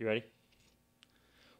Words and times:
You 0.00 0.06
ready? 0.06 0.24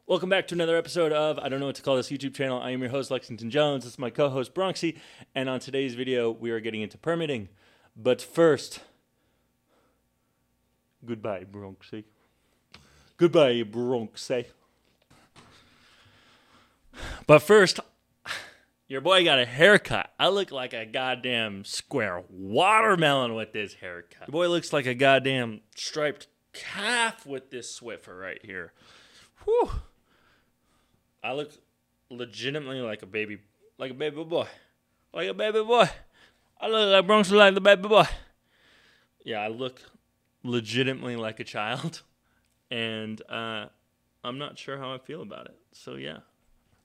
Welcome 0.07 0.29
back 0.29 0.47
to 0.47 0.55
another 0.55 0.75
episode 0.75 1.11
of 1.11 1.37
I 1.37 1.47
don't 1.47 1.59
know 1.59 1.67
what 1.67 1.75
to 1.75 1.83
call 1.83 1.95
this 1.95 2.09
YouTube 2.09 2.33
channel. 2.33 2.59
I 2.59 2.71
am 2.71 2.81
your 2.81 2.89
host 2.89 3.11
Lexington 3.11 3.51
Jones. 3.51 3.83
This 3.83 3.93
is 3.93 3.99
my 3.99 4.09
co-host 4.09 4.55
Bronxy, 4.55 4.97
and 5.35 5.47
on 5.47 5.59
today's 5.59 5.93
video 5.93 6.31
we 6.31 6.49
are 6.49 6.59
getting 6.59 6.81
into 6.81 6.97
permitting. 6.97 7.49
But 7.95 8.19
first, 8.19 8.79
goodbye 11.05 11.43
Bronxy. 11.43 12.05
Goodbye 13.17 13.61
Bronxy. 13.61 14.47
But 17.27 17.43
first, 17.43 17.79
your 18.87 19.01
boy 19.01 19.23
got 19.23 19.37
a 19.37 19.45
haircut. 19.45 20.13
I 20.19 20.29
look 20.29 20.49
like 20.49 20.73
a 20.73 20.87
goddamn 20.87 21.63
square 21.63 22.23
watermelon 22.27 23.35
with 23.35 23.53
this 23.53 23.75
haircut. 23.75 24.29
Your 24.29 24.31
boy 24.31 24.47
looks 24.47 24.73
like 24.73 24.87
a 24.87 24.95
goddamn 24.95 25.61
striped 25.75 26.25
calf 26.53 27.25
with 27.25 27.49
this 27.49 27.79
Swiffer 27.79 28.19
right 28.19 28.43
here. 28.43 28.73
Whew. 29.45 29.69
I 31.23 31.33
look 31.33 31.51
legitimately 32.09 32.81
like 32.81 33.01
a 33.01 33.05
baby, 33.05 33.39
like 33.77 33.91
a 33.91 33.95
baby 33.95 34.23
boy, 34.23 34.47
like 35.13 35.29
a 35.29 35.33
baby 35.33 35.63
boy. 35.63 35.89
I 36.59 36.67
look 36.67 36.91
like 36.91 37.07
Bronx 37.07 37.31
like 37.31 37.53
the 37.53 37.61
baby 37.61 37.87
boy. 37.87 38.05
Yeah, 39.23 39.39
I 39.39 39.47
look 39.47 39.81
legitimately 40.43 41.15
like 41.15 41.39
a 41.39 41.43
child, 41.43 42.01
and 42.71 43.21
uh, 43.29 43.67
I'm 44.23 44.37
not 44.37 44.57
sure 44.57 44.77
how 44.77 44.93
I 44.93 44.97
feel 44.97 45.21
about 45.21 45.45
it. 45.47 45.57
So 45.73 45.95
yeah, 45.95 46.19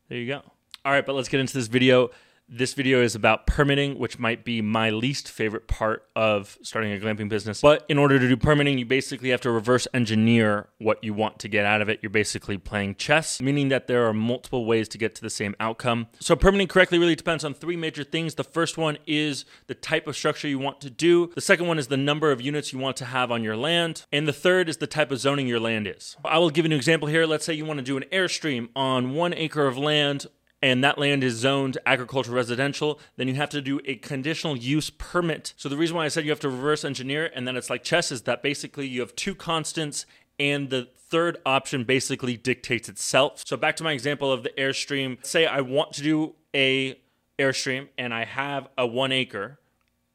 there 0.09 0.19
you 0.19 0.27
go. 0.27 0.43
All 0.85 0.93
right, 0.93 1.05
but 1.05 1.15
let's 1.15 1.29
get 1.29 1.41
into 1.41 1.55
this 1.55 1.67
video. 1.67 2.11
This 2.49 2.75
video 2.75 3.03
is 3.03 3.17
about 3.17 3.49
permitting, 3.49 3.99
which 3.99 4.21
might 4.21 4.45
be 4.45 4.63
my 4.63 4.91
least 4.91 5.29
favorite 5.29 5.67
part 5.67 6.07
of 6.15 6.57
starting 6.63 6.93
a 6.93 6.97
glamping 6.97 7.29
business. 7.29 7.61
But 7.61 7.85
in 7.89 7.99
order 7.99 8.21
to 8.21 8.29
do 8.29 8.37
permitting, 8.37 8.79
you 8.79 8.87
basically 8.87 9.31
have 9.31 9.41
to 9.41 9.51
reverse 9.51 9.89
engineer 9.93 10.69
what 10.79 11.03
you 11.03 11.13
want 11.13 11.41
to 11.41 11.49
get 11.49 11.67
out 11.67 11.83
of 11.83 11.89
it. 11.89 11.99
You're 12.03 12.11
basically 12.11 12.57
playing 12.57 12.95
chess, 12.95 13.43
meaning 13.43 13.69
that 13.71 13.89
there 13.89 14.07
are 14.07 14.13
multiple 14.13 14.65
ways 14.65 14.89
to 14.91 14.99
get 14.99 15.17
to 15.17 15.23
the 15.23 15.31
same 15.31 15.57
outcome. 15.59 16.07
So, 16.21 16.37
permitting 16.37 16.69
correctly 16.69 17.01
really 17.01 17.17
depends 17.17 17.45
on 17.45 17.53
three 17.53 17.77
major 17.77 18.05
things. 18.05 18.37
The 18.37 18.45
first 18.45 18.79
one 18.79 18.99
is 19.09 19.45
the 19.67 19.75
type 19.75 20.07
of 20.07 20.15
structure 20.15 20.47
you 20.47 20.61
want 20.61 20.81
to 20.83 20.91
do, 20.91 21.33
the 21.35 21.41
second 21.41 21.67
one 21.67 21.81
is 21.81 21.89
the 21.89 21.97
number 21.97 22.31
of 22.31 22.41
units 22.41 22.73
you 22.73 22.79
want 22.79 22.97
to 22.99 23.07
have 23.07 23.33
on 23.33 23.43
your 23.43 23.57
land, 23.57 24.05
and 24.13 24.29
the 24.29 24.33
third 24.33 24.69
is 24.69 24.77
the 24.77 24.87
type 24.87 25.11
of 25.11 25.19
zoning 25.19 25.49
your 25.49 25.59
land 25.59 25.89
is. 25.89 26.17
I 26.25 26.39
will 26.39 26.51
give 26.51 26.65
an 26.65 26.73
example 26.73 27.09
here. 27.09 27.27
Let's 27.27 27.45
say 27.45 27.55
you 27.55 27.65
want 27.65 27.79
to 27.79 27.85
do 27.85 27.97
an 27.97 28.05
airstream 28.13 28.69
on 28.77 29.15
one 29.15 29.35
acre 29.35 29.67
of 29.67 29.77
land 29.77 30.27
and 30.67 30.83
that 30.83 30.99
land 30.99 31.23
is 31.23 31.35
zoned 31.35 31.79
agricultural 31.87 32.35
residential, 32.35 32.99
then 33.17 33.29
you 33.29 33.35
have 33.35 33.51
to 33.51 33.63
do 33.63 33.81
a 33.85 33.95
conditional 33.95 34.57
use 34.57 34.91
permit. 34.91 35.55
So 35.57 35.69
the 35.69 35.77
reason 35.77 35.95
why 35.95 36.05
I 36.05 36.09
said 36.09 36.25
you 36.25 36.31
have 36.31 36.41
to 36.41 36.49
reverse 36.49 36.85
engineer 36.85 37.31
and 37.37 37.47
then 37.47 37.57
it's 37.57 37.71
like 37.71 37.85
chess 37.85 38.11
is 38.11 38.23
that 38.23 38.43
basically 38.43 38.89
you 38.89 39.01
have 39.01 39.15
two 39.15 39.37
constants 39.37 40.07
and 40.41 40.69
the 40.69 40.89
third 40.97 41.37
option 41.47 41.85
basically 41.85 42.37
dictates 42.37 42.89
itself. 42.89 43.45
So 43.47 43.57
back 43.57 43.77
to 43.77 43.85
my 43.85 43.93
example 43.93 44.33
of 44.33 44.43
the 44.43 44.51
airstream. 44.59 45.25
Say 45.25 45.47
I 45.47 45.61
want 45.61 45.93
to 45.93 46.03
do 46.03 46.35
a 46.53 46.99
airstream 47.39 47.87
and 47.97 48.13
I 48.13 48.25
have 48.25 48.67
a 48.77 48.89
1 48.89 49.13
acre 49.13 49.61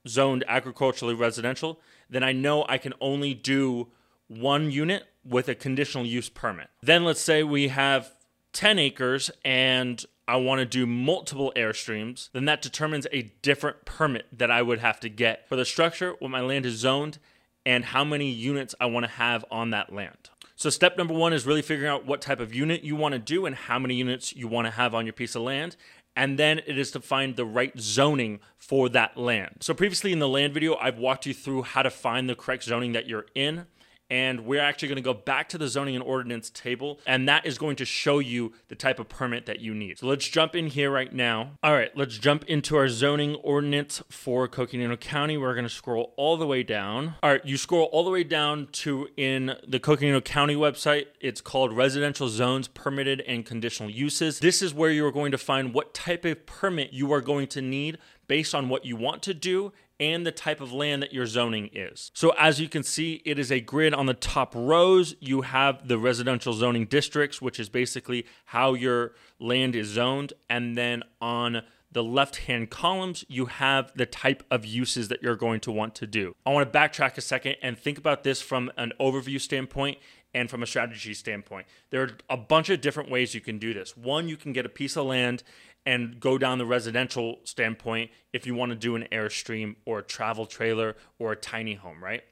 zoned 0.05 0.43
agriculturally 0.49 1.13
residential, 1.13 1.79
then 2.09 2.23
I 2.23 2.33
know 2.33 2.65
I 2.67 2.77
can 2.77 2.93
only 2.99 3.33
do 3.33 3.87
one 4.27 4.69
unit 4.69 5.03
with 5.23 5.47
a 5.47 5.55
conditional 5.55 6.05
use 6.05 6.27
permit. 6.27 6.67
Then 6.81 7.05
let's 7.05 7.21
say 7.21 7.41
we 7.41 7.69
have 7.69 8.11
10 8.51 8.79
acres 8.79 9.31
and 9.45 10.05
I 10.31 10.37
want 10.37 10.59
to 10.59 10.65
do 10.65 10.85
multiple 10.85 11.51
airstreams, 11.57 12.29
then 12.31 12.45
that 12.45 12.61
determines 12.61 13.05
a 13.11 13.23
different 13.41 13.83
permit 13.83 14.27
that 14.31 14.49
I 14.49 14.61
would 14.61 14.79
have 14.79 14.97
to 15.01 15.09
get 15.09 15.45
for 15.49 15.57
the 15.57 15.65
structure, 15.65 16.15
what 16.19 16.31
my 16.31 16.39
land 16.39 16.65
is 16.65 16.75
zoned, 16.75 17.19
and 17.65 17.83
how 17.83 18.05
many 18.05 18.29
units 18.29 18.73
I 18.79 18.85
want 18.85 19.03
to 19.03 19.11
have 19.11 19.43
on 19.51 19.71
that 19.71 19.91
land. 19.91 20.29
So, 20.55 20.69
step 20.69 20.97
number 20.97 21.13
one 21.13 21.33
is 21.33 21.45
really 21.45 21.61
figuring 21.61 21.91
out 21.91 22.05
what 22.05 22.21
type 22.21 22.39
of 22.39 22.55
unit 22.55 22.81
you 22.81 22.95
want 22.95 23.11
to 23.11 23.19
do 23.19 23.45
and 23.45 23.53
how 23.53 23.77
many 23.77 23.95
units 23.95 24.33
you 24.33 24.47
want 24.47 24.67
to 24.67 24.71
have 24.71 24.95
on 24.95 25.05
your 25.05 25.11
piece 25.11 25.35
of 25.35 25.41
land. 25.41 25.75
And 26.15 26.39
then 26.39 26.59
it 26.59 26.77
is 26.77 26.91
to 26.91 27.01
find 27.01 27.35
the 27.35 27.45
right 27.45 27.77
zoning 27.77 28.39
for 28.55 28.87
that 28.87 29.17
land. 29.17 29.57
So, 29.59 29.73
previously 29.73 30.13
in 30.13 30.19
the 30.19 30.29
land 30.29 30.53
video, 30.53 30.77
I've 30.77 30.97
walked 30.97 31.25
you 31.25 31.33
through 31.33 31.63
how 31.63 31.81
to 31.81 31.89
find 31.89 32.29
the 32.29 32.35
correct 32.35 32.63
zoning 32.63 32.93
that 32.93 33.05
you're 33.05 33.25
in 33.35 33.65
and 34.11 34.45
we're 34.45 34.61
actually 34.61 34.89
going 34.89 34.97
to 34.97 35.01
go 35.01 35.13
back 35.13 35.47
to 35.49 35.57
the 35.57 35.69
zoning 35.69 35.95
and 35.95 36.03
ordinance 36.03 36.49
table 36.49 36.99
and 37.07 37.27
that 37.27 37.45
is 37.45 37.57
going 37.57 37.77
to 37.77 37.85
show 37.85 38.19
you 38.19 38.53
the 38.67 38.75
type 38.75 38.99
of 38.99 39.07
permit 39.09 39.45
that 39.45 39.61
you 39.61 39.73
need. 39.73 39.97
So 39.97 40.05
let's 40.05 40.27
jump 40.27 40.55
in 40.55 40.67
here 40.67 40.91
right 40.91 41.11
now. 41.11 41.51
All 41.63 41.73
right, 41.73 41.95
let's 41.95 42.17
jump 42.17 42.43
into 42.45 42.75
our 42.75 42.89
zoning 42.89 43.35
ordinance 43.35 44.03
for 44.09 44.47
Coconino 44.47 44.97
County. 44.97 45.37
We're 45.37 45.53
going 45.53 45.63
to 45.63 45.69
scroll 45.69 46.13
all 46.17 46.35
the 46.35 46.45
way 46.45 46.61
down. 46.61 47.15
All 47.23 47.31
right, 47.31 47.45
you 47.45 47.57
scroll 47.57 47.85
all 47.85 48.03
the 48.03 48.11
way 48.11 48.25
down 48.25 48.67
to 48.73 49.07
in 49.15 49.55
the 49.65 49.79
Coconino 49.79 50.19
County 50.21 50.55
website. 50.55 51.05
It's 51.21 51.39
called 51.39 51.73
Residential 51.73 52.27
Zones 52.27 52.67
Permitted 52.67 53.21
and 53.21 53.45
Conditional 53.45 53.89
Uses. 53.89 54.39
This 54.39 54.61
is 54.61 54.73
where 54.73 54.91
you 54.91 55.05
are 55.05 55.11
going 55.11 55.31
to 55.31 55.37
find 55.37 55.73
what 55.73 55.93
type 55.93 56.25
of 56.25 56.45
permit 56.45 56.91
you 56.91 57.13
are 57.13 57.21
going 57.21 57.47
to 57.47 57.61
need 57.61 57.97
based 58.27 58.53
on 58.53 58.69
what 58.69 58.85
you 58.85 58.95
want 58.95 59.21
to 59.23 59.33
do 59.33 59.71
and 60.01 60.25
the 60.25 60.31
type 60.31 60.59
of 60.59 60.73
land 60.73 61.03
that 61.03 61.13
your 61.13 61.27
zoning 61.27 61.69
is. 61.71 62.09
So 62.15 62.33
as 62.37 62.59
you 62.59 62.67
can 62.67 62.81
see, 62.81 63.21
it 63.23 63.37
is 63.37 63.51
a 63.51 63.61
grid 63.61 63.93
on 63.93 64.07
the 64.07 64.15
top 64.15 64.53
rows. 64.55 65.15
You 65.19 65.41
have 65.41 65.87
the 65.87 65.99
residential 65.99 66.53
zoning 66.53 66.87
districts, 66.87 67.39
which 67.39 67.59
is 67.59 67.69
basically 67.69 68.25
how 68.45 68.73
your 68.73 69.13
land 69.39 69.75
is 69.75 69.89
zoned. 69.89 70.33
And 70.49 70.75
then 70.75 71.03
on 71.21 71.61
the 71.91 72.03
left 72.03 72.37
hand 72.37 72.71
columns, 72.71 73.23
you 73.27 73.45
have 73.45 73.91
the 73.95 74.07
type 74.07 74.43
of 74.49 74.65
uses 74.65 75.09
that 75.09 75.21
you're 75.21 75.35
going 75.35 75.59
to 75.59 75.71
want 75.71 75.93
to 75.95 76.07
do. 76.07 76.35
I 76.47 76.51
want 76.51 76.71
to 76.71 76.77
backtrack 76.77 77.17
a 77.17 77.21
second 77.21 77.57
and 77.61 77.77
think 77.77 77.99
about 77.99 78.23
this 78.23 78.41
from 78.41 78.71
an 78.77 78.93
overview 78.99 79.39
standpoint 79.39 79.99
and 80.33 80.49
from 80.49 80.63
a 80.63 80.65
strategy 80.65 81.13
standpoint. 81.13 81.67
There 81.89 82.01
are 82.01 82.11
a 82.29 82.37
bunch 82.37 82.69
of 82.69 82.81
different 82.81 83.11
ways 83.11 83.35
you 83.35 83.41
can 83.41 83.59
do 83.59 83.73
this. 83.73 83.95
One, 83.95 84.29
you 84.29 84.37
can 84.37 84.53
get 84.53 84.65
a 84.65 84.69
piece 84.69 84.95
of 84.95 85.05
land 85.05 85.43
and 85.85 86.19
go 86.19 86.37
down 86.37 86.57
the 86.57 86.65
residential 86.65 87.39
standpoint 87.43 88.11
if 88.33 88.45
you 88.45 88.53
want 88.53 88.71
to 88.71 88.75
do 88.75 88.95
an 88.95 89.07
airstream 89.11 89.75
or 89.85 89.99
a 89.99 90.03
travel 90.03 90.45
trailer 90.45 90.95
or 91.19 91.31
a 91.31 91.35
tiny 91.35 91.73
home, 91.73 92.03
right? 92.03 92.23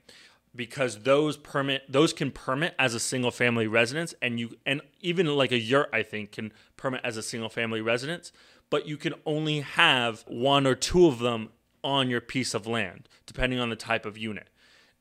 Because 0.56 1.00
those 1.00 1.38
permit 1.38 1.84
those 1.90 2.14
can 2.14 2.32
permit 2.32 2.76
as 2.80 2.94
a 2.94 3.00
single 3.00 3.32
family 3.32 3.68
residence 3.68 4.14
and 4.22 4.40
you 4.40 4.58
and 4.66 4.82
even 5.00 5.28
like 5.28 5.52
a 5.52 5.60
yurt 5.60 5.90
I 5.94 6.04
think 6.04 6.32
can 6.32 6.52
permit 6.78 7.02
as 7.04 7.18
a 7.18 7.24
single 7.24 7.50
family 7.50 7.82
residence, 7.82 8.32
but 8.70 8.88
you 8.88 8.98
can 8.98 9.14
only 9.26 9.62
have 9.62 10.24
one 10.28 10.66
or 10.66 10.76
two 10.76 11.08
of 11.08 11.20
them 11.20 11.50
on 11.84 12.10
your 12.10 12.22
piece 12.22 12.54
of 12.54 12.68
land 12.68 13.08
depending 13.26 13.60
on 13.60 13.70
the 13.70 13.76
type 13.76 14.06
of 14.06 14.18
unit. 14.18 14.50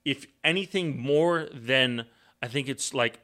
If 0.05 0.27
anything 0.45 0.99
more 0.99 1.49
than 1.53 2.07
I 2.43 2.49
think 2.49 2.69
it's 2.69 2.95
like 2.95 3.21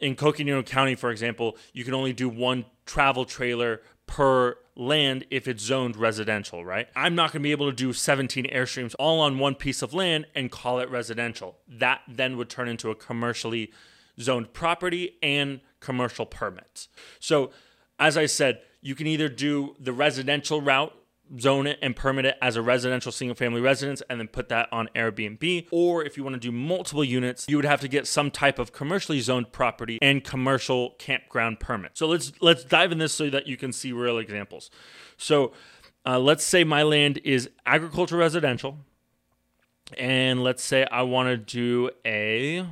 in 0.00 0.16
Coconino 0.16 0.62
County, 0.62 0.94
for 0.94 1.10
example, 1.10 1.56
you 1.72 1.84
can 1.84 1.94
only 1.94 2.12
do 2.12 2.28
one 2.28 2.64
travel 2.86 3.24
trailer 3.24 3.82
per 4.10 4.56
land 4.74 5.24
if 5.30 5.46
it's 5.46 5.62
zoned 5.62 5.96
residential, 5.96 6.64
right? 6.64 6.88
I'm 6.96 7.14
not 7.14 7.32
going 7.32 7.42
to 7.42 7.46
be 7.46 7.52
able 7.52 7.70
to 7.70 7.76
do 7.76 7.92
17 7.92 8.44
airstreams 8.46 8.94
all 8.98 9.20
on 9.20 9.38
one 9.38 9.54
piece 9.54 9.82
of 9.82 9.94
land 9.94 10.26
and 10.34 10.50
call 10.50 10.80
it 10.80 10.90
residential. 10.90 11.58
That 11.68 12.00
then 12.08 12.36
would 12.36 12.50
turn 12.50 12.68
into 12.68 12.90
a 12.90 12.96
commercially 12.96 13.72
zoned 14.20 14.52
property 14.52 15.16
and 15.22 15.60
commercial 15.78 16.26
permits. 16.26 16.88
So, 17.20 17.52
as 18.00 18.16
I 18.16 18.26
said, 18.26 18.62
you 18.82 18.96
can 18.96 19.06
either 19.06 19.28
do 19.28 19.76
the 19.78 19.92
residential 19.92 20.60
route 20.60 20.92
zone 21.38 21.66
it 21.66 21.78
and 21.82 21.94
permit 21.94 22.24
it 22.24 22.36
as 22.42 22.56
a 22.56 22.62
residential 22.62 23.12
single 23.12 23.34
family 23.34 23.60
residence 23.60 24.02
and 24.08 24.18
then 24.18 24.28
put 24.28 24.48
that 24.48 24.68
on 24.72 24.88
Airbnb. 24.96 25.68
Or 25.70 26.04
if 26.04 26.16
you 26.16 26.24
want 26.24 26.34
to 26.34 26.40
do 26.40 26.50
multiple 26.50 27.04
units, 27.04 27.46
you 27.48 27.56
would 27.56 27.64
have 27.64 27.80
to 27.82 27.88
get 27.88 28.06
some 28.06 28.30
type 28.30 28.58
of 28.58 28.72
commercially 28.72 29.20
zoned 29.20 29.52
property 29.52 29.98
and 30.02 30.24
commercial 30.24 30.90
campground 30.98 31.60
permit. 31.60 31.92
So 31.94 32.06
let's 32.06 32.32
let's 32.40 32.64
dive 32.64 32.92
in 32.92 32.98
this 32.98 33.12
so 33.12 33.30
that 33.30 33.46
you 33.46 33.56
can 33.56 33.72
see 33.72 33.92
real 33.92 34.18
examples. 34.18 34.70
So 35.16 35.52
uh, 36.06 36.18
let's 36.18 36.44
say 36.44 36.64
my 36.64 36.82
land 36.82 37.20
is 37.24 37.50
agriculture 37.66 38.16
residential, 38.16 38.78
and 39.98 40.42
let's 40.42 40.62
say 40.62 40.86
I 40.90 41.02
want 41.02 41.28
to 41.28 41.36
do 41.36 41.90
a 42.06 42.66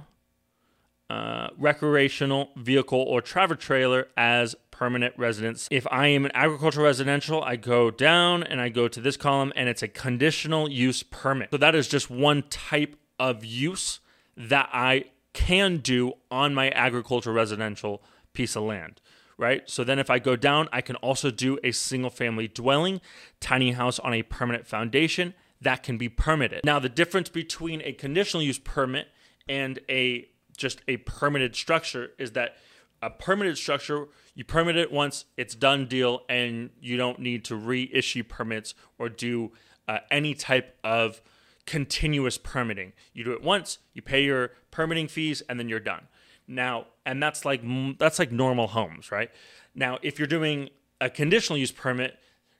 uh, 1.10 1.48
recreational 1.56 2.50
vehicle 2.56 3.00
or 3.00 3.20
travel 3.20 3.56
trailer 3.56 4.08
as 4.16 4.54
permanent 4.78 5.12
residence. 5.18 5.66
If 5.72 5.88
I 5.90 6.06
am 6.08 6.24
an 6.24 6.30
agricultural 6.34 6.86
residential, 6.86 7.42
I 7.42 7.56
go 7.56 7.90
down 7.90 8.44
and 8.44 8.60
I 8.60 8.68
go 8.68 8.86
to 8.86 9.00
this 9.00 9.16
column 9.16 9.52
and 9.56 9.68
it's 9.68 9.82
a 9.82 9.88
conditional 9.88 10.70
use 10.70 11.02
permit. 11.02 11.50
So 11.50 11.56
that 11.56 11.74
is 11.74 11.88
just 11.88 12.08
one 12.08 12.44
type 12.48 12.94
of 13.18 13.44
use 13.44 13.98
that 14.36 14.68
I 14.72 15.06
can 15.32 15.78
do 15.78 16.12
on 16.30 16.54
my 16.54 16.70
agricultural 16.70 17.34
residential 17.34 18.02
piece 18.32 18.54
of 18.54 18.62
land. 18.62 19.00
Right. 19.36 19.68
So 19.68 19.82
then 19.82 19.98
if 19.98 20.10
I 20.10 20.20
go 20.20 20.36
down, 20.36 20.68
I 20.72 20.80
can 20.80 20.96
also 20.96 21.30
do 21.30 21.58
a 21.64 21.72
single 21.72 22.10
family 22.10 22.46
dwelling, 22.46 23.00
tiny 23.40 23.72
house 23.72 23.98
on 23.98 24.12
a 24.12 24.22
permanent 24.22 24.66
foundation 24.66 25.34
that 25.60 25.82
can 25.82 25.98
be 25.98 26.08
permitted. 26.08 26.64
Now, 26.64 26.78
the 26.78 26.88
difference 26.88 27.28
between 27.28 27.82
a 27.82 27.92
conditional 27.92 28.42
use 28.42 28.58
permit 28.58 29.08
and 29.48 29.80
a 29.88 30.28
just 30.56 30.80
a 30.88 30.98
permitted 30.98 31.54
structure 31.54 32.10
is 32.18 32.32
that 32.32 32.56
a 33.00 33.10
permitted 33.10 33.56
structure, 33.56 34.08
you 34.34 34.44
permit 34.44 34.76
it 34.76 34.90
once, 34.92 35.24
it's 35.36 35.54
done 35.54 35.86
deal, 35.86 36.22
and 36.28 36.70
you 36.80 36.96
don't 36.96 37.18
need 37.18 37.44
to 37.46 37.56
reissue 37.56 38.24
permits 38.24 38.74
or 38.98 39.08
do 39.08 39.52
uh, 39.86 39.98
any 40.10 40.34
type 40.34 40.76
of 40.82 41.20
continuous 41.66 42.38
permitting. 42.38 42.92
You 43.12 43.24
do 43.24 43.32
it 43.32 43.42
once, 43.42 43.78
you 43.92 44.02
pay 44.02 44.24
your 44.24 44.52
permitting 44.70 45.08
fees, 45.08 45.42
and 45.48 45.58
then 45.58 45.68
you're 45.68 45.80
done. 45.80 46.08
Now, 46.46 46.86
and 47.04 47.22
that's 47.22 47.44
like 47.44 47.62
that's 47.98 48.18
like 48.18 48.32
normal 48.32 48.68
homes, 48.68 49.12
right? 49.12 49.30
Now, 49.74 49.98
if 50.02 50.18
you're 50.18 50.28
doing 50.28 50.70
a 51.00 51.10
conditional 51.10 51.58
use 51.58 51.70
permit, 51.70 52.18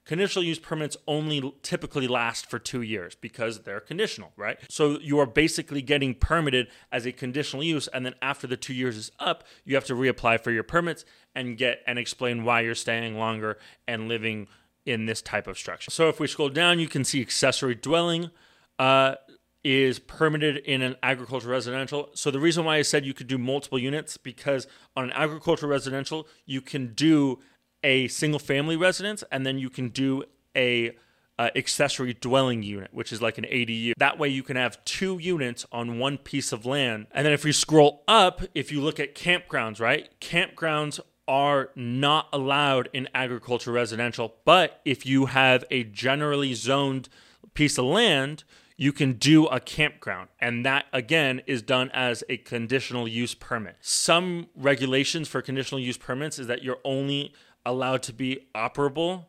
conditional 0.09 0.43
use 0.45 0.59
permits 0.59 0.97
only 1.07 1.55
typically 1.63 2.09
last 2.09 2.51
for 2.51 2.59
2 2.59 2.81
years 2.83 3.15
because 3.15 3.61
they're 3.61 3.79
conditional, 3.79 4.33
right? 4.37 4.59
So 4.69 4.99
you 4.99 5.19
are 5.21 5.27
basically 5.27 5.83
getting 5.83 6.15
permitted 6.15 6.69
as 6.91 7.07
a 7.07 7.13
conditional 7.13 7.63
use 7.63 7.87
and 7.89 8.05
then 8.05 8.15
after 8.21 8.47
the 8.47 8.57
2 8.57 8.73
years 8.73 8.97
is 8.97 9.13
up, 9.21 9.45
you 9.65 9.75
have 9.75 9.85
to 9.85 9.95
reapply 9.95 10.43
for 10.43 10.51
your 10.51 10.65
permits 10.65 11.05
and 11.35 11.59
get 11.59 11.83
and 11.87 11.99
explain 11.99 12.43
why 12.43 12.63
you're 12.63 12.75
staying 12.75 13.19
longer 13.19 13.59
and 13.87 14.09
living 14.09 14.49
in 14.87 15.05
this 15.05 15.21
type 15.21 15.47
of 15.47 15.59
structure. 15.59 15.91
So 15.91 16.09
if 16.09 16.19
we 16.19 16.27
scroll 16.27 16.49
down, 16.49 16.81
you 16.81 16.89
can 16.89 17.05
see 17.05 17.21
accessory 17.21 17.75
dwelling. 17.75 18.31
Uh, 18.79 19.17
is 19.65 19.99
permitted 19.99 20.57
in 20.59 20.83
an 20.83 20.97
agricultural 21.03 21.53
residential. 21.53 22.11
So 22.15 22.31
the 22.31 22.39
reason 22.39 22.65
why 22.65 22.77
I 22.77 22.83
said 22.83 23.05
you 23.05 23.13
could 23.13 23.27
do 23.27 23.39
multiple 23.39 23.79
units 23.79 24.17
because 24.17 24.67
on 24.97 25.05
an 25.05 25.13
agricultural 25.13 25.71
residential 25.71 26.29
you 26.47 26.61
can 26.61 26.95
do 26.95 27.41
a 27.89 28.07
single 28.09 28.39
family 28.39 28.77
residence 28.77 29.25
and 29.33 29.47
then 29.47 29.59
you 29.59 29.71
can 29.71 29.89
do 29.89 30.23
a 30.55 30.95
uh, 31.39 31.49
accessory 31.57 32.13
dwelling 32.13 32.63
unit, 32.63 32.93
which 32.93 33.13
is 33.13 33.23
like 33.23 33.39
an 33.39 33.45
ADU. 33.45 33.95
That 33.97 34.19
way 34.19 34.29
you 34.29 34.43
can 34.43 34.57
have 34.57 34.85
two 34.85 35.19
units 35.19 35.65
on 35.73 35.99
one 35.99 36.19
piece 36.19 36.53
of 36.53 36.67
land. 36.67 37.07
And 37.13 37.25
then 37.25 37.33
if 37.33 37.47
you 37.47 37.53
scroll 37.55 38.03
up, 38.07 38.43
if 38.55 38.71
you 38.71 38.83
look 38.83 39.01
at 39.01 39.15
campgrounds, 39.15 39.81
right? 39.81 40.11
Campgrounds 40.21 41.01
are 41.27 41.71
not 41.75 42.29
allowed 42.31 42.91
in 42.93 43.09
agriculture 43.15 43.73
residential, 43.73 44.35
but 44.45 44.83
if 44.85 45.07
you 45.07 45.27
have 45.27 45.65
a 45.71 45.85
generally 45.85 46.53
zoned 46.53 47.09
piece 47.55 47.79
of 47.79 47.87
land, 47.87 48.45
you 48.77 48.93
can 48.93 49.15
do 49.15 49.47
a 49.47 49.61
campground. 49.61 50.29
And 50.41 50.65
that, 50.65 50.87
again, 50.93 51.43
is 51.47 51.63
done 51.63 51.91
as 51.93 52.23
a 52.29 52.37
conditional 52.37 53.09
use 53.09 53.35
permit. 53.35 53.77
Some 53.81 54.49
regulations 54.55 55.29
for 55.29 55.43
conditional 55.43 55.81
use 55.81 55.97
permits 55.97 56.39
is 56.39 56.47
that 56.47 56.63
you're 56.63 56.79
only 56.85 57.33
allowed 57.65 58.03
to 58.05 58.13
be 58.13 58.49
operable 58.55 59.27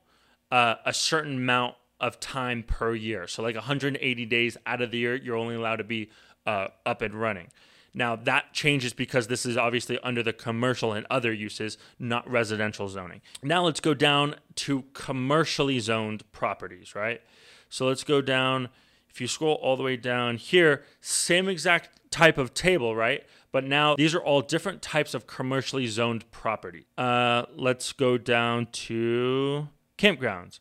uh, 0.52 0.76
a 0.86 0.94
certain 0.94 1.36
amount 1.36 1.76
of 2.00 2.20
time 2.20 2.64
per 2.64 2.96
year. 2.96 3.28
So, 3.28 3.44
like 3.44 3.56
180 3.56 4.26
days 4.26 4.58
out 4.66 4.81
of 4.81 4.92
the 4.92 4.98
year, 4.98 5.16
you're 5.16 5.36
only 5.36 5.56
allowed 5.56 5.78
to 5.78 5.84
be 5.84 6.10
uh, 6.46 6.68
up 6.86 7.02
and 7.02 7.14
running. 7.14 7.48
Now, 7.94 8.16
that 8.16 8.54
changes 8.54 8.94
because 8.94 9.28
this 9.28 9.46
is 9.46 9.58
obviously 9.58 10.00
under 10.04 10.22
the 10.22 10.31
commercial 10.31 10.94
and 10.94 11.06
other 11.10 11.34
uses, 11.34 11.78
not 11.98 12.30
residential 12.30 12.88
zoning. 12.88 13.22
Now, 13.44 13.66
let's 13.66 13.80
go 13.80 13.94
down 13.94 14.36
to 14.56 14.84
commercially 14.94 15.80
zoned 15.80 16.30
properties, 16.32 16.96
right? 16.96 17.22
So, 17.70 17.88
let's 17.88 18.04
go 18.04 18.22
down 18.22 18.70
if 19.10 19.20
you 19.20 19.28
scroll 19.28 19.56
all 19.56 19.75
the 19.75 19.84
way 19.84 19.98
down 19.98 20.38
here, 20.38 20.84
same 21.02 21.50
exact 21.50 21.90
type 22.12 22.38
of 22.38 22.54
table, 22.54 22.96
right? 22.96 23.24
But 23.51 23.63
now 23.63 23.96
these 23.96 24.13
are 24.13 24.22
all 24.22 24.42
different 24.42 24.81
types 24.81 25.13
of 25.13 25.28
commercially 25.28 25.88
zoned 25.88 26.30
property. 26.31 26.86
Uh, 26.98 27.46
let's 27.56 27.92
go 27.94 28.18
down 28.18 28.68
to 28.68 29.69
campgrounds. 29.98 30.60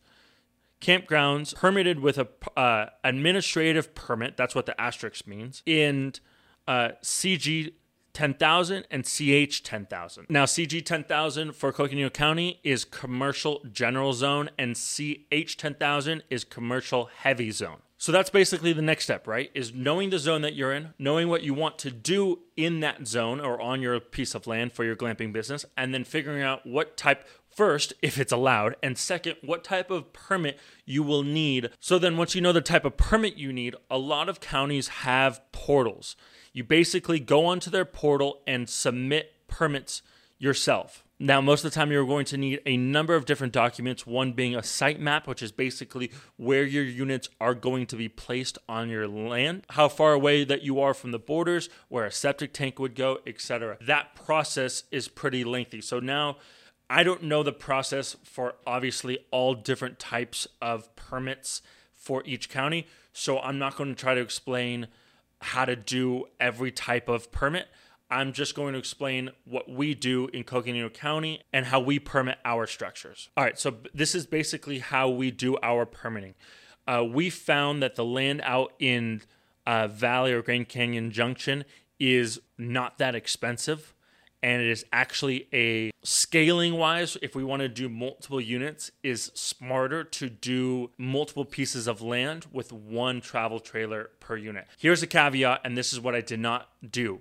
Campgrounds 0.81 1.55
permitted 1.55 2.00
with 2.00 2.19
a 2.19 2.29
uh, 2.56 2.87
administrative 3.02 3.94
permit. 3.94 4.37
That's 4.37 4.55
what 4.55 4.67
the 4.67 4.81
asterisk 4.81 5.26
means 5.26 5.62
in 5.67 6.14
uh, 6.67 6.90
CG 7.02 7.73
10,000 8.19 8.85
and 8.90 9.05
CH 9.05 9.62
10,000. 9.62 10.26
Now, 10.29 10.44
CG 10.44 10.85
10,000 10.85 11.52
for 11.55 11.73
Coconino 11.73 12.11
County 12.11 12.58
is 12.64 12.85
commercial 12.85 13.64
general 13.70 14.12
zone, 14.12 14.50
and 14.58 14.75
CH 14.75 15.56
10,000 15.56 16.25
is 16.29 16.43
commercial 16.43 17.11
heavy 17.19 17.50
zone. 17.50 17.79
So 18.00 18.12
that's 18.12 18.31
basically 18.31 18.73
the 18.73 18.81
next 18.81 19.05
step, 19.05 19.27
right? 19.27 19.50
Is 19.55 19.75
knowing 19.75 20.11
the 20.11 20.21
zone 20.21 20.43
that 20.43 20.55
you're 20.55 20.73
in, 20.73 20.95
knowing 21.00 21.29
what 21.29 21.43
you 21.43 21.53
want 21.53 21.79
to 21.81 21.91
do 21.91 22.39
in 22.56 22.79
that 22.79 23.09
zone 23.09 23.41
or 23.41 23.61
on 23.61 23.83
your 23.83 23.99
piece 23.99 24.37
of 24.37 24.47
land 24.47 24.73
for 24.73 24.85
your 24.85 24.95
glamping 24.95 25.33
business, 25.33 25.67
and 25.77 25.93
then 25.93 26.05
figuring 26.05 26.41
out 26.41 26.65
what 26.65 26.97
type, 26.97 27.27
first, 27.50 27.93
if 28.00 28.17
it's 28.17 28.31
allowed, 28.31 28.77
and 28.85 28.97
second, 28.97 29.35
what 29.43 29.65
type 29.65 29.91
of 29.91 30.12
permit 30.12 30.61
you 30.85 31.03
will 31.03 31.25
need. 31.25 31.71
So 31.81 31.99
then, 31.99 32.17
once 32.17 32.37
you 32.37 32.41
know 32.41 32.53
the 32.53 32.61
type 32.61 32.85
of 32.85 32.97
permit 32.97 33.37
you 33.37 33.53
need, 33.53 33.75
a 33.91 33.99
lot 33.99 34.29
of 34.29 34.41
counties 34.41 34.89
have 34.89 35.41
portals. 35.50 36.15
You 36.53 36.62
basically 36.62 37.19
go 37.19 37.47
onto 37.47 37.69
their 37.69 37.85
portal 37.85 38.43
and 38.47 38.69
submit 38.69 39.33
permits 39.49 40.03
yourself. 40.39 41.05
Now, 41.20 41.41
most 41.41 41.65
of 41.65 41.73
the 41.73 41.75
time, 41.75 41.91
you're 41.91 42.06
going 42.06 42.26
to 42.26 42.37
need 42.37 42.61
a 42.65 42.76
number 42.76 43.17
of 43.17 43.25
different 43.25 43.53
documents, 43.53 44.06
one 44.06 44.32
being 44.32 44.55
a 44.55 44.62
site 44.62 45.00
map, 45.00 45.26
which 45.26 45.43
is 45.43 45.50
basically 45.50 46.12
where 46.37 46.65
your 46.65 46.85
units 46.85 47.29
are 47.41 47.55
going 47.55 47.87
to 47.87 47.97
be 47.97 48.09
placed 48.09 48.56
on 48.69 48.88
your 48.88 49.09
land, 49.09 49.65
how 49.70 49.88
far 49.88 50.12
away 50.12 50.44
that 50.44 50.62
you 50.62 50.81
are 50.81 50.94
from 50.94 51.11
the 51.11 51.19
borders, 51.19 51.69
where 51.88 52.05
a 52.05 52.12
septic 52.12 52.53
tank 52.53 52.79
would 52.79 52.94
go, 52.94 53.19
etc. 53.26 53.79
That 53.81 54.15
process 54.15 54.85
is 54.93 55.09
pretty 55.09 55.43
lengthy. 55.43 55.81
So 55.81 55.99
now, 55.99 56.37
I 56.88 57.03
don't 57.03 57.25
know 57.25 57.43
the 57.43 57.53
process 57.53 58.17
for 58.23 58.55
obviously 58.64 59.19
all 59.32 59.55
different 59.55 59.99
types 59.99 60.47
of 60.62 60.94
permits 60.94 61.62
for 61.94 62.23
each 62.26 62.49
county. 62.49 62.87
So 63.12 63.41
I'm 63.41 63.59
not 63.59 63.76
going 63.76 63.93
to 63.93 64.00
try 64.00 64.14
to 64.14 64.21
explain 64.21 64.87
how 65.41 65.64
to 65.64 65.75
do 65.75 66.26
every 66.38 66.71
type 66.71 67.09
of 67.09 67.32
permit. 67.32 67.67
I'm 68.10 68.32
just 68.32 68.55
going 68.55 68.72
to 68.72 68.78
explain 68.78 69.31
what 69.44 69.69
we 69.69 69.94
do 69.94 70.28
in 70.32 70.44
Coconino 70.44 70.88
County 70.88 71.43
and 71.52 71.66
how 71.66 71.81
we 71.81 71.99
permit 71.99 72.38
our 72.44 72.66
structures. 72.66 73.28
All 73.37 73.44
right, 73.44 73.58
so 73.58 73.75
this 73.93 74.14
is 74.14 74.26
basically 74.26 74.78
how 74.78 75.08
we 75.10 75.31
do 75.31 75.58
our 75.62 75.84
permitting. 75.84 76.34
Uh, 76.87 77.05
we 77.05 77.28
found 77.28 77.82
that 77.82 77.96
the 77.96 78.05
land 78.05 78.40
out 78.44 78.72
in 78.78 79.22
uh, 79.66 79.88
Valle 79.88 80.28
or 80.28 80.43
Grand 80.43 80.69
Canyon 80.69 81.10
Junction 81.10 81.64
is 82.00 82.40
not 82.56 82.99
that 82.99 83.14
expensive. 83.14 83.94
And 84.40 84.62
it 84.62 84.70
is 84.70 84.84
actually 84.93 85.49
a 85.52 85.90
scaling 86.04 86.75
wise, 86.75 87.16
if 87.20 87.34
we 87.34 87.43
want 87.43 87.61
to 87.61 87.69
do 87.69 87.88
multiple 87.88 88.40
units, 88.40 88.93
is 89.02 89.32
smarter 89.34 90.04
to 90.04 90.31
do 90.31 90.93
multiple 90.96 91.44
pieces 91.44 91.88
of 91.88 92.00
land 92.00 92.46
with 92.52 92.72
one 92.72 93.20
travel 93.20 93.58
trailer 93.58 94.11
per 94.20 94.37
unit. 94.37 94.69
Here's 94.78 95.02
a 95.02 95.08
caveat, 95.08 95.62
and 95.64 95.76
this 95.76 95.93
is 95.93 95.99
what 95.99 96.14
I 96.14 96.20
did 96.20 96.38
not 96.38 96.69
do 96.88 97.20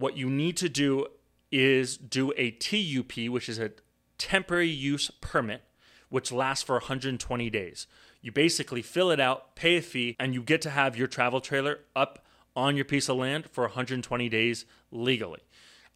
what 0.00 0.16
you 0.16 0.30
need 0.30 0.56
to 0.56 0.68
do 0.68 1.06
is 1.52 1.98
do 1.98 2.32
a 2.38 2.52
TUP, 2.52 3.28
which 3.28 3.50
is 3.50 3.58
a 3.58 3.72
temporary 4.16 4.68
use 4.68 5.10
permit, 5.20 5.62
which 6.08 6.32
lasts 6.32 6.64
for 6.64 6.76
120 6.76 7.50
days. 7.50 7.86
You 8.22 8.32
basically 8.32 8.80
fill 8.80 9.10
it 9.10 9.20
out, 9.20 9.54
pay 9.56 9.76
a 9.76 9.82
fee, 9.82 10.16
and 10.18 10.32
you 10.32 10.42
get 10.42 10.62
to 10.62 10.70
have 10.70 10.96
your 10.96 11.06
travel 11.06 11.40
trailer 11.40 11.80
up 11.94 12.24
on 12.56 12.76
your 12.76 12.86
piece 12.86 13.10
of 13.10 13.18
land 13.18 13.50
for 13.50 13.64
120 13.64 14.28
days 14.30 14.64
legally. 14.90 15.40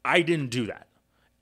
I 0.04 0.20
didn't 0.20 0.50
do 0.50 0.66
that. 0.66 0.88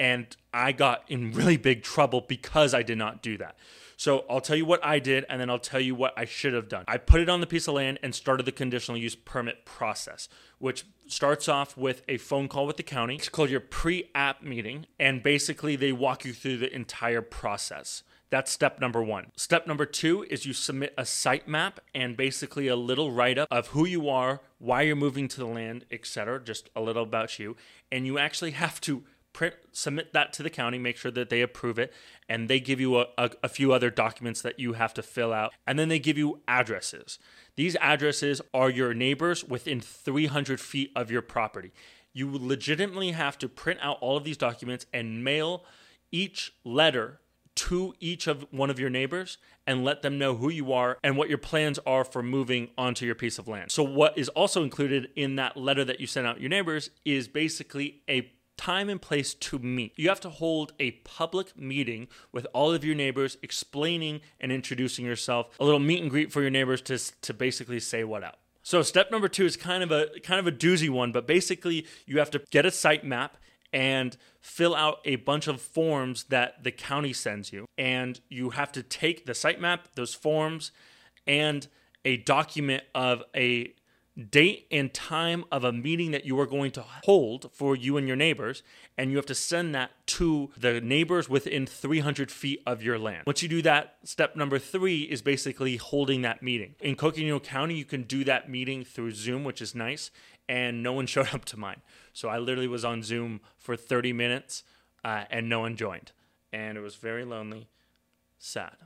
And 0.03 0.37
I 0.53 0.73
got 0.73 1.05
in 1.07 1.31
really 1.31 1.57
big 1.57 1.85
trouble 1.85 2.23
because 2.27 2.75
I 2.75 2.83
did 2.83 2.99
not 2.99 3.23
do 3.23 3.39
that. 3.39 3.57
So 3.97 4.25
I'll 4.29 4.41
tell 4.41 4.57
you 4.57 4.67
what 4.67 4.85
I 4.85 4.99
did, 4.99 5.25
and 5.29 5.41
then 5.41 5.49
I'll 5.49 5.61
tell 5.61 5.79
you 5.79 5.95
what 5.95 6.13
I 6.17 6.25
should 6.25 6.55
have 6.55 6.69
done. 6.69 6.85
I 6.89 6.97
put 6.97 7.21
it 7.21 7.29
on 7.29 7.41
the 7.41 7.47
piece 7.47 7.69
of 7.69 7.75
land 7.75 8.01
and 8.03 8.13
started 8.13 8.45
the 8.45 8.51
conditional 8.51 8.99
use 8.99 9.15
permit 9.15 9.65
process, 9.65 10.29
which 10.59 10.87
starts 11.07 11.49
off 11.49 11.77
with 11.77 12.03
a 12.09 12.17
phone 12.17 12.49
call 12.49 12.67
with 12.67 12.79
the 12.79 12.83
county. 12.83 13.15
It's 13.15 13.29
called 13.29 13.49
your 13.49 13.61
pre 13.61 14.11
app 14.13 14.43
meeting, 14.43 14.87
and 14.99 15.23
basically 15.23 15.77
they 15.77 15.93
walk 15.93 16.25
you 16.25 16.33
through 16.33 16.57
the 16.57 16.75
entire 16.75 17.23
process. 17.23 18.03
That's 18.33 18.51
step 18.51 18.81
number 18.81 19.03
one. 19.03 19.31
Step 19.37 19.67
number 19.67 19.85
two 19.85 20.25
is 20.31 20.47
you 20.47 20.53
submit 20.53 20.95
a 20.99 21.05
site 21.05 21.47
map 21.47 21.81
and 21.95 22.17
basically 22.17 22.67
a 22.67 22.75
little 22.75 23.13
write 23.13 23.37
up 23.37 23.47
of 23.53 23.69
who 23.69 23.87
you 23.87 24.09
are, 24.09 24.41
why 24.59 24.83
you're 24.83 24.97
moving 24.97 25.29
to 25.29 25.39
the 25.39 25.47
land, 25.47 25.85
etc. 25.91 26.43
Just 26.43 26.71
a 26.75 26.81
little 26.81 27.03
about 27.03 27.39
you. 27.39 27.57
And 27.93 28.07
you 28.07 28.19
actually 28.19 28.53
have 28.53 28.81
to 28.81 29.05
print 29.33 29.55
submit 29.73 30.13
that 30.13 30.33
to 30.33 30.43
the 30.43 30.51
county 30.51 30.79
make 30.79 30.97
sure 30.97 31.11
that 31.11 31.31
they 31.31 31.41
approve 31.41 31.79
it 31.79 31.93
and 32.29 32.49
they 32.49 32.61
give 32.61 32.81
you 32.81 32.99
a, 32.99 33.07
a, 33.17 33.31
a, 33.45 33.49
few 33.49 33.73
other 33.73 33.91
documents 33.91 34.43
that 34.43 34.59
you 34.59 34.75
have 34.75 34.93
to 34.93 35.03
fill 35.03 35.33
out 35.33 35.53
and 35.67 35.79
then 35.79 35.89
they 35.89 35.99
give 35.99 36.19
you 36.19 36.41
addresses 36.47 37.19
these 37.57 37.77
addresses 37.77 38.41
are 38.53 38.71
your 38.71 38.95
neighbors 38.95 39.45
within 39.45 39.81
300 39.81 40.61
feet 40.61 40.91
of 40.95 41.11
your 41.11 41.23
property 41.23 41.73
you 42.13 42.31
legitimately 42.31 43.13
have 43.13 43.39
to 43.39 43.49
print 43.49 43.81
out 43.83 43.99
all 44.01 44.17
of 44.17 44.25
these 44.25 44.37
documents 44.37 44.87
and 44.93 45.25
mail 45.25 45.65
each 46.11 46.53
letter 46.65 47.21
to 47.55 47.95
each 48.01 48.27
of 48.27 48.47
one 48.51 48.71
of 48.71 48.79
your 48.79 48.91
neighbors 48.91 49.39
and 49.67 49.85
let 49.85 50.03
them 50.03 50.19
know 50.19 50.35
who 50.35 50.49
you 50.49 50.73
are 50.73 50.99
and 51.03 51.17
what 51.17 51.29
your 51.29 51.39
plans 51.39 51.79
are 51.87 52.05
for 52.05 52.23
moving 52.23 52.71
onto 52.79 53.05
your 53.05 53.15
piece 53.15 53.39
of 53.39 53.47
land. 53.47 53.71
So 53.71 53.83
what 53.83 54.17
is 54.17 54.29
also 54.31 54.63
included 54.63 55.11
in 55.17 55.37
that 55.37 55.57
letter 55.57 55.85
that 55.85 56.01
you 56.01 56.07
send 56.07 56.27
out 56.27 56.41
your 56.41 56.49
neighbors 56.49 56.91
is 57.05 57.29
basically 57.29 58.03
a 58.09 58.33
time 58.63 58.89
and 58.89 59.03
place 59.03 59.35
to 59.35 59.59
meet. 59.59 59.93
You 59.97 60.09
have 60.09 60.21
to 60.21 60.31
hold 60.31 60.73
a 60.79 60.93
public 61.03 61.59
meeting 61.59 62.07
with 62.31 62.47
all 62.53 62.73
of 62.73 62.85
your 62.85 62.95
neighbors, 62.95 63.37
explaining 63.43 64.21
and 64.39 64.53
introducing 64.53 65.05
yourself, 65.05 65.49
a 65.59 65.65
little 65.65 65.81
meet 65.81 66.01
and 66.01 66.09
greet 66.09 66.31
for 66.31 66.43
your 66.43 66.51
neighbors 66.51 66.81
to, 66.83 66.97
to 67.23 67.35
basically 67.35 67.81
say 67.81 68.05
what 68.05 68.23
up. 68.23 68.39
So 68.63 68.83
step 68.83 69.11
number 69.11 69.29
two 69.29 69.45
is 69.45 69.57
kind 69.57 69.83
of 69.83 69.91
a 69.91 70.07
kind 70.23 70.39
of 70.39 70.47
a 70.47 70.57
doozy 70.57 70.89
one, 70.89 71.11
but 71.11 71.27
basically 71.27 71.87
you 72.07 72.21
have 72.21 72.31
to 72.31 72.43
get 72.53 72.65
a 72.65 72.71
site 72.71 73.05
map 73.05 73.37
and 73.73 74.17
fill 74.41 74.77
out 74.77 74.99
a 75.05 75.17
bunch 75.17 75.49
of 75.49 75.61
forms 75.61 76.25
that 76.25 76.63
the 76.63 76.71
county 76.71 77.13
sends 77.13 77.53
you. 77.53 77.67
And 77.77 78.21
you 78.29 78.51
have 78.51 78.71
to 78.73 78.83
take 78.85 79.27
the 79.27 79.35
site 79.35 79.61
map, 79.61 79.89
those 79.97 80.15
forms, 80.15 80.71
and 81.27 81.67
a 82.05 82.19
document 82.19 82.85
of 82.95 83.25
a 83.35 83.75
date 84.31 84.67
and 84.71 84.93
time 84.93 85.45
of 85.51 85.65
a 85.65 85.73
meeting 85.73 86.11
that 86.11 86.25
you 86.25 86.39
are 86.39 86.47
going 86.47 86.71
to 86.73 86.85
hold 87.05 87.51
for 87.53 87.75
you 87.75 87.97
and 87.97 88.07
your 88.07 88.17
neighbors, 88.17 88.63
and 88.99 89.11
you 89.11 89.17
have 89.17 89.27
to 89.27 89.35
send 89.35 89.75
that 89.75 89.91
to 90.07 90.51
the 90.57 90.81
neighbors 90.81 91.29
within 91.29 91.67
300 91.67 92.31
feet 92.31 92.63
of 92.67 92.83
your 92.83 92.99
land. 92.99 93.23
Once 93.27 93.43
you 93.43 93.49
do 93.49 93.63
that, 93.63 93.97
step 94.05 94.37
number 94.37 94.59
three 94.59 95.03
is 95.03 95.23
basically 95.23 95.77
holding 95.77 96.23
that 96.23 96.43
meeting. 96.43 96.75
In 96.81 96.95
Coconino 96.97 97.41
County, 97.41 97.75
you 97.75 97.85
can 97.85 98.03
do 98.03 98.25
that 98.25 98.51
meeting 98.51 98.85
through 98.85 99.13
Zoom, 99.13 99.45
which 99.45 99.63
is 99.63 99.75
nice, 99.75 100.11
and 100.49 100.83
no 100.83 100.93
one 100.93 101.07
showed 101.13 101.35
up 101.35 101.45
to 101.47 101.59
mine. 101.59 101.81
So 102.13 102.29
I 102.29 102.39
literally 102.39 102.69
was 102.69 102.85
on 102.85 103.03
Zoom 103.03 103.41
for 103.59 103.77
30 103.77 104.13
minutes 104.13 104.63
uh, 105.05 105.25
and 105.31 105.49
no 105.49 105.61
one 105.61 105.77
joined. 105.77 106.13
And 106.53 106.77
it 106.77 106.83
was 106.83 106.97
very 106.97 107.25
lonely, 107.25 107.69
sad 108.39 108.77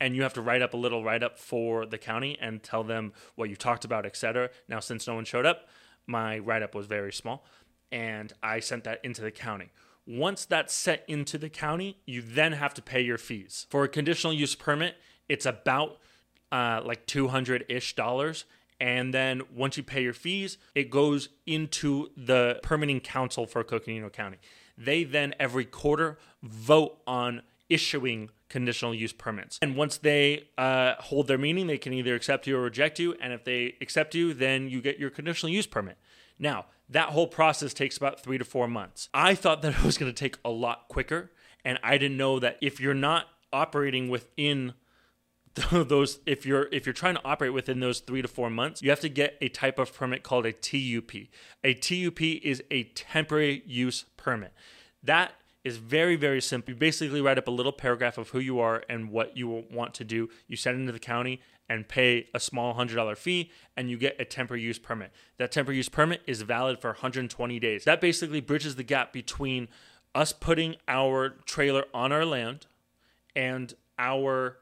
and 0.00 0.14
you 0.14 0.22
have 0.22 0.34
to 0.34 0.42
write 0.42 0.62
up 0.62 0.74
a 0.74 0.76
little 0.76 1.02
write 1.02 1.22
up 1.22 1.38
for 1.38 1.86
the 1.86 1.98
county 1.98 2.36
and 2.40 2.62
tell 2.62 2.84
them 2.84 3.12
what 3.34 3.48
you 3.48 3.56
talked 3.56 3.84
about, 3.84 4.06
etc. 4.06 4.50
Now, 4.68 4.80
since 4.80 5.06
no 5.06 5.14
one 5.14 5.24
showed 5.24 5.46
up, 5.46 5.68
my 6.06 6.38
write 6.38 6.62
up 6.62 6.74
was 6.74 6.86
very 6.86 7.12
small, 7.12 7.44
and 7.90 8.32
I 8.42 8.60
sent 8.60 8.84
that 8.84 9.00
into 9.04 9.22
the 9.22 9.30
county. 9.30 9.70
Once 10.06 10.44
that's 10.44 10.72
set 10.72 11.04
into 11.08 11.36
the 11.36 11.48
county, 11.48 11.98
you 12.06 12.22
then 12.22 12.52
have 12.52 12.72
to 12.74 12.82
pay 12.82 13.00
your 13.00 13.18
fees. 13.18 13.66
For 13.70 13.84
a 13.84 13.88
conditional 13.88 14.32
use 14.32 14.54
permit, 14.54 14.96
it's 15.28 15.46
about 15.46 15.98
uh, 16.52 16.80
like 16.84 17.06
200 17.06 17.64
ish 17.68 17.96
dollars. 17.96 18.44
And 18.78 19.12
then 19.12 19.42
once 19.54 19.76
you 19.76 19.82
pay 19.82 20.02
your 20.02 20.12
fees, 20.12 20.58
it 20.74 20.90
goes 20.90 21.30
into 21.46 22.10
the 22.16 22.60
permitting 22.62 23.00
council 23.00 23.46
for 23.46 23.64
Coconino 23.64 24.10
County. 24.10 24.36
They 24.76 25.04
then 25.04 25.34
every 25.40 25.64
quarter 25.64 26.18
vote 26.42 26.98
on 27.06 27.42
issuing 27.68 28.30
conditional 28.48 28.94
use 28.94 29.12
permits. 29.12 29.58
And 29.60 29.76
once 29.76 29.98
they 29.98 30.48
uh, 30.56 30.94
hold 30.98 31.26
their 31.26 31.38
meeting, 31.38 31.66
they 31.66 31.78
can 31.78 31.92
either 31.92 32.14
accept 32.14 32.46
you 32.46 32.56
or 32.56 32.62
reject 32.62 32.98
you. 32.98 33.14
And 33.20 33.32
if 33.32 33.44
they 33.44 33.74
accept 33.80 34.14
you, 34.14 34.34
then 34.34 34.68
you 34.68 34.80
get 34.80 34.98
your 34.98 35.10
conditional 35.10 35.52
use 35.52 35.66
permit. 35.66 35.98
Now, 36.38 36.66
that 36.88 37.08
whole 37.10 37.26
process 37.26 37.74
takes 37.74 37.96
about 37.96 38.20
three 38.20 38.38
to 38.38 38.44
four 38.44 38.68
months. 38.68 39.08
I 39.12 39.34
thought 39.34 39.62
that 39.62 39.74
it 39.78 39.84
was 39.84 39.98
going 39.98 40.12
to 40.12 40.18
take 40.18 40.38
a 40.44 40.50
lot 40.50 40.88
quicker. 40.88 41.32
And 41.64 41.78
I 41.82 41.98
didn't 41.98 42.16
know 42.16 42.38
that 42.38 42.58
if 42.60 42.80
you're 42.80 42.94
not 42.94 43.26
operating 43.52 44.08
within 44.08 44.74
those 45.70 46.18
if 46.26 46.44
you're 46.44 46.68
if 46.70 46.84
you're 46.84 46.92
trying 46.92 47.14
to 47.14 47.24
operate 47.24 47.52
within 47.52 47.80
those 47.80 48.00
3 48.00 48.20
to 48.20 48.28
4 48.28 48.50
months 48.50 48.82
you 48.82 48.90
have 48.90 49.00
to 49.00 49.08
get 49.08 49.38
a 49.40 49.48
type 49.48 49.78
of 49.78 49.94
permit 49.94 50.22
called 50.22 50.44
a 50.44 50.52
TUP 50.52 51.28
a 51.64 51.72
TUP 51.72 52.20
is 52.20 52.62
a 52.70 52.84
temporary 52.94 53.62
use 53.64 54.04
permit 54.18 54.52
that 55.02 55.32
is 55.66 55.78
very, 55.78 56.14
very 56.14 56.40
simple. 56.40 56.72
You 56.74 56.76
basically 56.78 57.20
write 57.20 57.38
up 57.38 57.48
a 57.48 57.50
little 57.50 57.72
paragraph 57.72 58.18
of 58.18 58.28
who 58.28 58.38
you 58.38 58.60
are 58.60 58.84
and 58.88 59.10
what 59.10 59.36
you 59.36 59.64
want 59.68 59.94
to 59.94 60.04
do. 60.04 60.28
You 60.46 60.56
send 60.56 60.76
it 60.76 60.80
into 60.82 60.92
the 60.92 61.00
county 61.00 61.40
and 61.68 61.88
pay 61.88 62.28
a 62.32 62.38
small 62.38 62.72
$100 62.76 63.16
fee, 63.16 63.50
and 63.76 63.90
you 63.90 63.98
get 63.98 64.14
a 64.20 64.24
temporary 64.24 64.62
use 64.62 64.78
permit. 64.78 65.10
That 65.38 65.50
temporary 65.50 65.78
use 65.78 65.88
permit 65.88 66.22
is 66.24 66.42
valid 66.42 66.80
for 66.80 66.90
120 66.90 67.58
days. 67.58 67.82
That 67.82 68.00
basically 68.00 68.40
bridges 68.40 68.76
the 68.76 68.84
gap 68.84 69.12
between 69.12 69.66
us 70.14 70.32
putting 70.32 70.76
our 70.86 71.30
trailer 71.46 71.86
on 71.92 72.12
our 72.12 72.24
land 72.24 72.66
and 73.34 73.74
our 73.98 74.58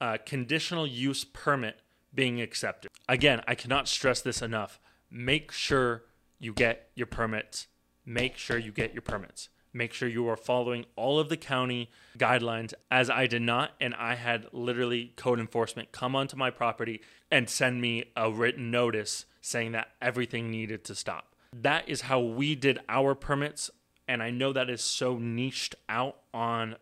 uh, 0.00 0.16
conditional 0.24 0.86
use 0.86 1.22
permit 1.22 1.80
being 2.14 2.40
accepted. 2.40 2.90
Again, 3.10 3.42
I 3.46 3.54
cannot 3.54 3.88
stress 3.88 4.22
this 4.22 4.40
enough. 4.40 4.80
Make 5.10 5.52
sure 5.52 6.04
you 6.38 6.54
get 6.54 6.88
your 6.94 7.08
permits. 7.08 7.66
Make 8.06 8.38
sure 8.38 8.56
you 8.56 8.72
get 8.72 8.94
your 8.94 9.02
permits 9.02 9.50
make 9.72 9.92
sure 9.92 10.08
you 10.08 10.28
are 10.28 10.36
following 10.36 10.84
all 10.96 11.18
of 11.18 11.28
the 11.28 11.36
county 11.36 11.90
guidelines 12.18 12.74
as 12.90 13.08
I 13.08 13.26
did 13.26 13.42
not 13.42 13.72
and 13.80 13.94
I 13.94 14.14
had 14.14 14.46
literally 14.52 15.12
code 15.16 15.38
enforcement 15.38 15.92
come 15.92 16.16
onto 16.16 16.36
my 16.36 16.50
property 16.50 17.00
and 17.30 17.48
send 17.48 17.80
me 17.80 18.04
a 18.16 18.30
written 18.30 18.70
notice 18.70 19.26
saying 19.40 19.72
that 19.72 19.88
everything 20.02 20.50
needed 20.50 20.84
to 20.84 20.94
stop. 20.94 21.34
That 21.52 21.88
is 21.88 22.02
how 22.02 22.20
we 22.20 22.54
did 22.54 22.80
our 22.88 23.14
permits 23.14 23.70
and 24.08 24.22
I 24.22 24.30
know 24.30 24.52
that 24.52 24.68
is 24.68 24.82
so 24.82 25.18
niched 25.18 25.76
out 25.88 26.16
on 26.34 26.76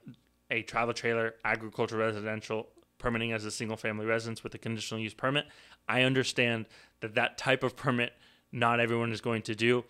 a 0.51 0.63
travel 0.63 0.95
trailer 0.95 1.35
agricultural 1.45 2.05
residential 2.05 2.69
permitting 2.97 3.33
as 3.33 3.45
a 3.45 3.51
single 3.51 3.77
family 3.77 4.07
residence 4.07 4.43
with 4.43 4.55
a 4.55 4.59
conditional 4.59 5.01
use 5.01 5.15
permit. 5.15 5.47
I 5.89 6.03
understand 6.03 6.67
that 7.01 7.15
that 7.15 7.39
type 7.39 7.63
of 7.63 7.77
permit 7.77 8.13
not 8.51 8.81
everyone 8.81 9.13
is 9.13 9.21
going 9.21 9.43
to 9.43 9.55
do 9.55 9.85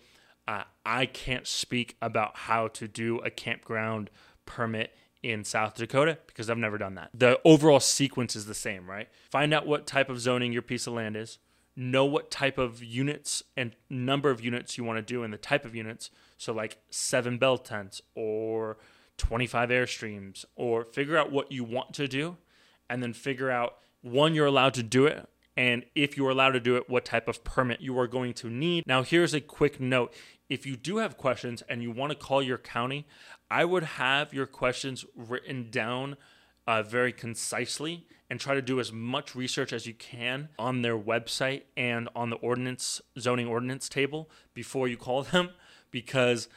uh, 0.49 0.63
I 0.83 1.05
can't 1.05 1.45
speak 1.45 1.95
about 2.01 2.35
how 2.35 2.69
to 2.69 2.87
do 2.87 3.19
a 3.19 3.29
campground 3.29 4.09
permit 4.47 4.95
in 5.21 5.43
South 5.43 5.75
Dakota 5.75 6.17
because 6.25 6.49
I've 6.49 6.57
never 6.57 6.79
done 6.79 6.95
that. 6.95 7.11
The 7.13 7.39
overall 7.45 7.79
sequence 7.79 8.35
is 8.35 8.47
the 8.47 8.55
same, 8.55 8.89
right? 8.89 9.07
Find 9.29 9.53
out 9.53 9.67
what 9.67 9.85
type 9.85 10.09
of 10.09 10.19
zoning 10.19 10.51
your 10.51 10.63
piece 10.63 10.87
of 10.87 10.93
land 10.93 11.15
is, 11.15 11.37
know 11.75 12.03
what 12.03 12.31
type 12.31 12.57
of 12.57 12.83
units 12.83 13.43
and 13.55 13.75
number 13.91 14.31
of 14.31 14.43
units 14.43 14.75
you 14.75 14.83
want 14.83 14.97
to 14.97 15.03
do 15.03 15.21
and 15.21 15.31
the 15.31 15.37
type 15.37 15.65
of 15.65 15.75
units. 15.75 16.09
So, 16.37 16.51
like 16.51 16.79
seven 16.89 17.37
bell 17.37 17.59
tents 17.59 18.01
or 18.15 18.77
25 19.17 19.69
Airstreams, 19.69 20.45
or 20.55 20.83
figure 20.83 21.15
out 21.15 21.31
what 21.31 21.51
you 21.51 21.63
want 21.63 21.93
to 21.93 22.07
do 22.07 22.37
and 22.89 23.03
then 23.03 23.13
figure 23.13 23.51
out 23.51 23.75
one, 24.01 24.33
you're 24.33 24.47
allowed 24.47 24.73
to 24.75 24.83
do 24.83 25.05
it. 25.05 25.29
And 25.55 25.83
if 25.93 26.15
you're 26.15 26.29
allowed 26.29 26.51
to 26.51 26.61
do 26.61 26.77
it, 26.77 26.89
what 26.89 27.03
type 27.03 27.27
of 27.27 27.43
permit 27.43 27.81
you 27.81 27.99
are 27.99 28.07
going 28.07 28.33
to 28.35 28.49
need. 28.49 28.87
Now, 28.87 29.03
here's 29.03 29.33
a 29.33 29.41
quick 29.41 29.77
note 29.77 30.13
if 30.49 30.65
you 30.65 30.75
do 30.75 30.97
have 30.97 31.15
questions 31.15 31.61
and 31.69 31.81
you 31.81 31.91
want 31.91 32.11
to 32.11 32.17
call 32.17 32.41
your 32.41 32.57
county, 32.57 33.07
I 33.51 33.65
would 33.65 33.83
have 33.83 34.33
your 34.33 34.47
questions 34.47 35.05
written 35.15 35.69
down 35.69 36.17
uh, 36.67 36.83
very 36.83 37.13
concisely 37.13 38.05
and 38.29 38.39
try 38.39 38.53
to 38.55 38.61
do 38.61 38.79
as 38.79 38.91
much 38.91 39.35
research 39.35 39.73
as 39.73 39.85
you 39.85 39.93
can 39.93 40.49
on 40.57 40.81
their 40.81 40.97
website 40.97 41.63
and 41.77 42.09
on 42.15 42.29
the 42.29 42.35
ordinance 42.37 43.01
zoning 43.17 43.47
ordinance 43.47 43.89
table 43.89 44.29
before 44.53 44.87
you 44.87 44.97
call 44.97 45.23
them. 45.31 45.49
Because 45.91 46.47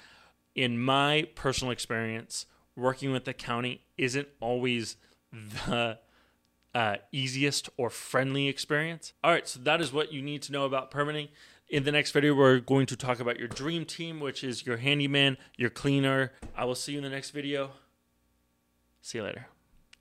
in 0.55 0.79
my 0.79 1.29
personal 1.35 1.71
experience 1.71 2.47
working 2.77 3.13
with 3.13 3.25
the 3.25 3.35
county 3.35 3.83
isn't 3.97 4.29
always 4.41 4.97
the 5.33 5.99
uh, 6.75 6.97
easiest 7.11 7.69
or 7.77 7.91
friendly 7.91 8.49
experience. 8.49 9.13
All 9.23 9.31
right 9.31 9.47
so 9.47 9.61
that 9.61 9.81
is 9.81 9.93
what 9.93 10.13
you 10.13 10.23
need 10.23 10.43
to 10.43 10.53
know 10.53 10.65
about 10.65 10.91
permitting 10.91 11.29
in 11.73 11.85
the 11.85 11.91
next 11.91 12.11
video, 12.13 12.35
we're 12.35 12.61
going 12.61 12.85
to 12.85 12.97
talk 12.97 13.19
about 13.19 13.39
your 13.39 13.49
dream 13.49 13.87
team, 13.87 14.21
which 14.21 14.45
is 14.45 14.67
your 14.67 14.77
handyman, 14.77 15.39
your 15.57 15.71
cleaner. 15.71 16.33
I 16.55 16.67
will 16.67 16.75
see 16.75 16.93
you 16.93 16.99
in 16.99 17.05
the 17.05 17.11
next 17.11 17.31
video. 17.31 17.71
See 19.01 19.19
you 19.19 19.25
later. 19.25 19.47